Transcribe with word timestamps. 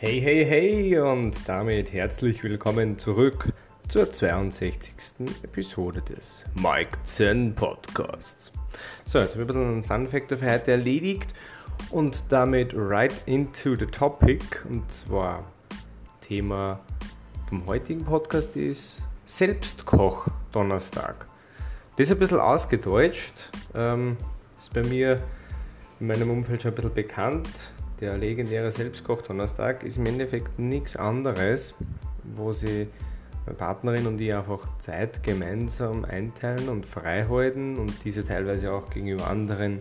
Hey, 0.00 0.20
hey, 0.20 0.44
hey 0.44 0.96
und 1.00 1.34
damit 1.48 1.92
herzlich 1.92 2.44
willkommen 2.44 2.96
zurück 3.00 3.48
zur 3.88 4.08
62. 4.08 4.94
Episode 5.42 6.00
des 6.02 6.44
Mike 6.54 6.96
Zen 7.02 7.52
Podcasts. 7.52 8.52
So, 9.06 9.18
jetzt 9.18 9.32
habe 9.32 9.42
ich 9.42 9.48
ein 9.50 9.54
bisschen 9.54 9.68
einen 9.68 9.82
Fun 9.82 10.06
Fact 10.06 10.28
für 10.28 10.52
heute 10.52 10.70
erledigt 10.70 11.34
und 11.90 12.22
damit 12.28 12.74
right 12.76 13.12
into 13.26 13.74
the 13.74 13.86
topic 13.86 14.64
und 14.68 14.88
zwar 14.88 15.44
Thema 16.20 16.78
vom 17.48 17.66
heutigen 17.66 18.04
Podcast 18.04 18.56
ist 18.56 19.02
Selbstkoch 19.26 20.28
Donnerstag. 20.52 21.26
Das 21.96 22.06
ist 22.06 22.12
ein 22.12 22.20
bisschen 22.20 22.38
ausgedeutscht, 22.38 23.50
ähm, 23.74 24.16
ist 24.56 24.72
bei 24.72 24.84
mir 24.84 25.20
in 25.98 26.06
meinem 26.06 26.30
Umfeld 26.30 26.62
schon 26.62 26.70
ein 26.70 26.76
bisschen 26.76 26.94
bekannt. 26.94 27.48
Der 28.00 28.16
legendäre 28.16 28.70
Selbstkoch-Donnerstag 28.70 29.82
ist 29.82 29.98
im 29.98 30.06
Endeffekt 30.06 30.58
nichts 30.58 30.96
anderes, 30.96 31.74
wo 32.22 32.52
sie 32.52 32.86
meine 33.44 33.56
Partnerin 33.56 34.06
und 34.06 34.20
ich 34.20 34.32
einfach 34.32 34.68
Zeit 34.78 35.22
gemeinsam 35.24 36.04
einteilen 36.04 36.68
und 36.68 36.86
freihalten 36.86 37.76
und 37.76 38.04
diese 38.04 38.24
teilweise 38.24 38.72
auch 38.72 38.88
gegenüber 38.90 39.28
anderen 39.28 39.80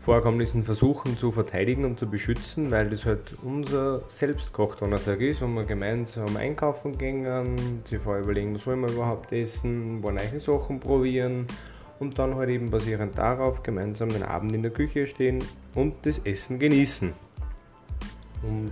Vorkommnissen 0.00 0.64
versuchen 0.64 1.16
zu 1.16 1.32
verteidigen 1.32 1.86
und 1.86 1.98
zu 1.98 2.10
beschützen, 2.10 2.70
weil 2.70 2.90
das 2.90 3.06
halt 3.06 3.34
unser 3.42 4.02
Selbstkoch-Donnerstag 4.06 5.18
ist, 5.22 5.40
wo 5.40 5.46
wir 5.46 5.64
gemeinsam 5.64 6.36
einkaufen 6.36 6.98
gehen, 6.98 7.56
sich 7.84 8.00
vorher 8.00 8.22
überlegen, 8.22 8.54
was 8.54 8.66
wollen 8.66 8.82
wir 8.82 8.92
überhaupt 8.92 9.32
essen, 9.32 10.02
wo 10.02 10.10
neue 10.10 10.40
Sachen 10.40 10.78
probieren 10.78 11.46
und 11.98 12.18
dann 12.18 12.34
halt 12.34 12.50
eben 12.50 12.70
basierend 12.70 13.16
darauf 13.18 13.62
gemeinsam 13.62 14.08
den 14.08 14.22
Abend 14.22 14.52
in 14.52 14.62
der 14.62 14.72
Küche 14.72 15.06
stehen 15.06 15.42
und 15.74 15.94
das 16.02 16.18
Essen 16.18 16.58
genießen. 16.58 17.12
Und 18.42 18.70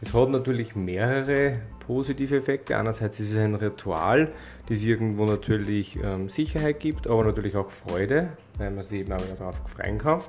das 0.00 0.14
hat 0.14 0.30
natürlich 0.30 0.76
mehrere 0.76 1.60
positive 1.86 2.36
Effekte. 2.36 2.76
Einerseits 2.76 3.18
ist 3.18 3.32
es 3.32 3.36
ein 3.36 3.54
Ritual, 3.54 4.30
das 4.68 4.82
irgendwo 4.82 5.24
natürlich 5.24 5.98
ähm, 6.02 6.28
Sicherheit 6.28 6.78
gibt, 6.78 7.08
aber 7.08 7.24
natürlich 7.24 7.56
auch 7.56 7.70
Freude, 7.70 8.28
weil 8.58 8.70
man 8.70 8.84
sich 8.84 9.00
eben 9.00 9.12
auch 9.12 9.24
wieder 9.24 9.34
darauf 9.36 9.56
freuen 9.66 9.98
kann. 9.98 10.20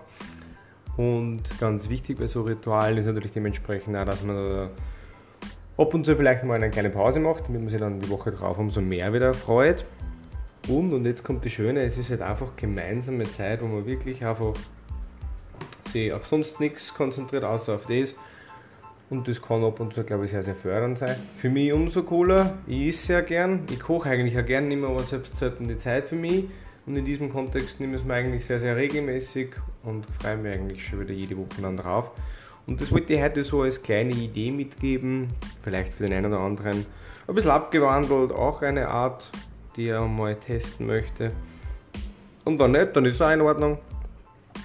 Und 0.97 1.59
ganz 1.59 1.89
wichtig 1.89 2.17
bei 2.17 2.27
so 2.27 2.41
Ritualen 2.41 2.97
ist 2.97 3.05
natürlich 3.05 3.31
dementsprechend 3.31 3.95
auch, 3.95 4.05
dass 4.05 4.23
man 4.23 4.69
ab 5.77 5.93
und 5.93 6.05
zu 6.05 6.15
vielleicht 6.15 6.43
mal 6.43 6.55
eine 6.55 6.69
kleine 6.69 6.89
Pause 6.89 7.19
macht, 7.19 7.47
damit 7.47 7.61
man 7.61 7.69
sich 7.69 7.79
dann 7.79 7.99
die 7.99 8.09
Woche 8.09 8.31
drauf 8.31 8.57
umso 8.57 8.81
mehr 8.81 9.13
wieder 9.13 9.33
freut. 9.33 9.85
Und, 10.69 10.93
und 10.93 11.05
jetzt 11.05 11.23
kommt 11.23 11.43
das 11.43 11.51
Schöne, 11.51 11.81
es 11.81 11.97
ist 11.97 12.11
halt 12.11 12.21
einfach 12.21 12.55
gemeinsame 12.55 13.23
Zeit, 13.23 13.61
wo 13.61 13.65
man 13.65 13.87
wirklich 13.87 14.23
einfach 14.23 14.53
sich 15.91 16.13
auf 16.13 16.27
sonst 16.27 16.59
nichts 16.59 16.93
konzentriert, 16.93 17.43
außer 17.43 17.73
auf 17.73 17.87
das. 17.87 18.13
Und 19.09 19.27
das 19.27 19.41
kann 19.41 19.63
ab 19.63 19.79
und 19.79 19.95
zu, 19.95 20.03
glaube 20.03 20.25
ich, 20.25 20.31
sehr, 20.31 20.43
sehr 20.43 20.53
fördernd 20.53 20.99
sein. 20.99 21.15
Für 21.37 21.49
mich 21.49 21.73
umso 21.73 22.03
cooler. 22.03 22.59
Ich 22.67 22.89
esse 22.89 23.07
sehr 23.07 23.21
gern. 23.23 23.65
Ich 23.71 23.79
koche 23.79 24.09
eigentlich 24.09 24.37
auch 24.37 24.45
gern, 24.45 24.67
nehme 24.67 24.87
aber 24.87 25.01
selbst 25.01 25.35
selten 25.37 25.67
die 25.67 25.79
Zeit 25.79 26.07
für 26.07 26.15
mich. 26.15 26.45
Und 26.85 26.95
in 26.95 27.05
diesem 27.05 27.31
Kontext 27.31 27.79
nehme 27.79 27.95
ich 27.95 28.01
es 28.01 28.07
mir 28.07 28.13
eigentlich 28.13 28.45
sehr, 28.45 28.59
sehr 28.59 28.75
regelmäßig 28.75 29.55
und 29.83 30.05
freue 30.21 30.37
mich 30.37 30.53
eigentlich 30.53 30.87
schon 30.87 30.99
wieder 30.99 31.13
jede 31.13 31.35
Woche 31.35 31.61
dann 31.61 31.77
drauf. 31.77 32.11
Und 32.67 32.79
das 32.79 32.91
wollte 32.91 33.15
ich 33.15 33.21
heute 33.21 33.43
so 33.43 33.63
als 33.63 33.81
kleine 33.81 34.13
Idee 34.13 34.51
mitgeben, 34.51 35.29
vielleicht 35.63 35.95
für 35.95 36.05
den 36.05 36.13
einen 36.13 36.31
oder 36.31 36.41
anderen 36.41 36.85
ein 37.27 37.35
bisschen 37.35 37.51
abgewandelt, 37.51 38.31
auch 38.31 38.61
eine 38.61 38.89
Art, 38.89 39.31
die 39.79 39.87
er 39.87 40.05
mal 40.05 40.35
testen 40.35 40.87
möchte. 40.87 41.31
Und 42.43 42.59
dann 42.59 42.73
nicht, 42.73 42.95
dann 42.95 43.05
ist 43.05 43.15
es 43.15 43.21
auch 43.21 43.31
in 43.31 43.39
Ordnung. 43.39 43.79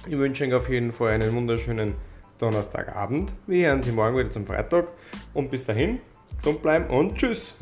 Ich 0.07 0.17
wünsche 0.17 0.43
Ihnen 0.43 0.53
auf 0.53 0.69
jeden 0.69 0.91
Fall 0.91 1.13
einen 1.13 1.33
wunderschönen 1.33 1.95
Donnerstagabend. 2.37 3.33
Wir 3.47 3.69
hören 3.69 3.81
Sie 3.81 3.93
morgen 3.93 4.17
wieder 4.17 4.29
zum 4.29 4.45
Freitag. 4.45 4.89
Und 5.33 5.49
bis 5.49 5.65
dahin, 5.65 5.99
gesund 6.37 6.61
bleiben 6.61 6.87
und 6.87 7.15
tschüss! 7.15 7.55